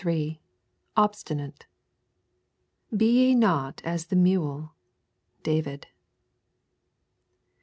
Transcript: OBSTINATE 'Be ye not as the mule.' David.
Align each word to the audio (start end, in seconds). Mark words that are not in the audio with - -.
OBSTINATE 0.97 1.67
'Be 2.97 3.05
ye 3.05 3.35
not 3.35 3.83
as 3.85 4.07
the 4.07 4.15
mule.' 4.15 4.73
David. 5.43 5.89